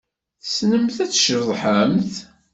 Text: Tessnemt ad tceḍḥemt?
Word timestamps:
Tessnemt 0.43 0.97
ad 1.05 1.09
tceḍḥemt? 1.11 2.13